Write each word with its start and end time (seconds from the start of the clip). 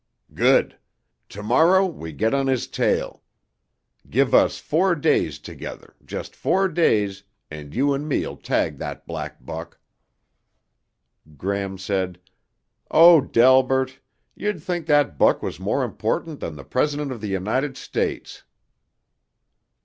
"Good. 0.33 0.79
Tomorrow 1.29 1.85
we 1.85 2.11
get 2.11 2.33
on 2.33 2.47
his 2.47 2.65
tail! 2.65 3.21
Give 4.09 4.33
us 4.33 4.57
four 4.57 4.95
days 4.95 5.37
together, 5.37 5.95
just 6.03 6.35
four 6.35 6.69
days, 6.69 7.21
and 7.51 7.75
you 7.75 7.93
and 7.93 8.09
me'll 8.09 8.35
tag 8.37 8.79
that 8.79 9.05
black 9.05 9.45
buck." 9.45 9.79
Gram 11.37 11.77
said, 11.77 12.19
"Oh, 12.89 13.21
Delbert. 13.21 13.99
You'd 14.33 14.63
think 14.63 14.87
that 14.87 15.19
buck 15.19 15.43
was 15.43 15.59
more 15.59 15.83
important 15.83 16.39
than 16.39 16.55
the 16.55 16.63
President 16.63 17.11
of 17.11 17.21
the 17.21 17.27
United 17.27 17.77
States." 17.77 18.41